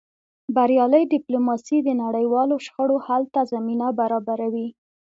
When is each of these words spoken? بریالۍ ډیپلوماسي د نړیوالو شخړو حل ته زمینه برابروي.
بریالۍ 0.55 1.03
ډیپلوماسي 1.13 1.77
د 1.83 1.89
نړیوالو 2.03 2.55
شخړو 2.65 2.97
حل 3.05 3.23
ته 3.33 3.41
زمینه 3.51 3.87
برابروي. 3.99 4.67